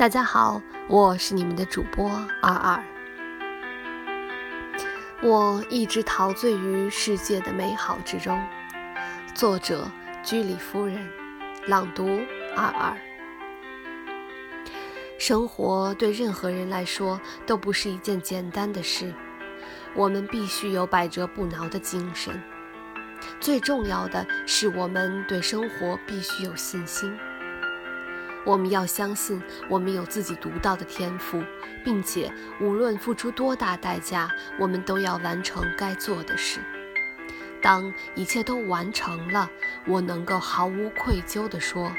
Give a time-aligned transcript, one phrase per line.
[0.00, 2.10] 大家好，我是你们的主播
[2.40, 2.82] 二二。
[5.20, 8.42] 我一直陶醉于世界的美好之中。
[9.34, 9.84] 作者：
[10.22, 11.06] 居里夫人。
[11.66, 12.18] 朗读：
[12.56, 12.96] 二二。
[15.18, 19.12] 生活对任何人来说都不是一件简单的事，
[19.94, 22.42] 我们必须有百折不挠的精神。
[23.38, 27.14] 最重要的是，我们对生活必须有信心。
[28.44, 31.42] 我们要相信，我们有自己独到的天赋，
[31.84, 36.60] 并且无论付出多大代价，我们都要完成该做的事。
[37.62, 39.50] 当一切都完成了，
[39.86, 41.92] 我能够毫无愧疚地说，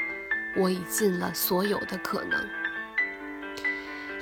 [0.56, 2.44] 我已尽了所有的可能。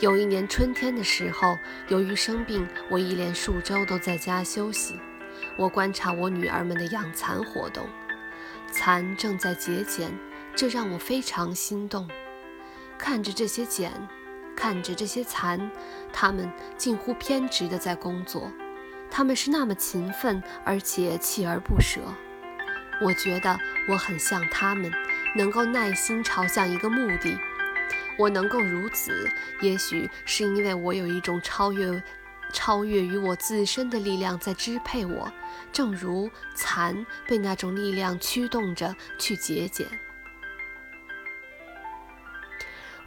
[0.01, 5.01] 有一年春天的时候，由于生病，我一连数周都在家休息。
[5.57, 7.87] 我观察我女儿们的养蚕活动，
[8.71, 10.11] 蚕正在节俭。
[10.61, 12.07] 这让我非常心动，
[12.99, 13.91] 看着这些茧，
[14.55, 15.71] 看着这些蚕，
[16.13, 18.53] 它们近乎偏执地在工作，
[19.11, 22.03] 它们是那么勤奋，而且锲而不舍。
[23.01, 23.59] 我觉得
[23.89, 24.93] 我很像它们，
[25.35, 27.35] 能够耐心朝向一个目的。
[28.19, 29.31] 我能够如此，
[29.63, 32.03] 也许是因为我有一种超越、
[32.53, 35.33] 超越于我自身的力量在支配我，
[35.73, 39.87] 正如蚕被那种力量驱动着去节俭。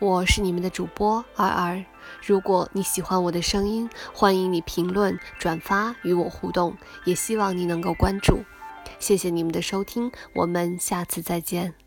[0.04, 1.82] 我是你们的主播二二。
[2.22, 8.44] 如果你喜欢我的声音，欢迎你评论、转发与我互动，也希望你能够关注。
[9.00, 11.83] 谢谢你们的收听，我们下次再见。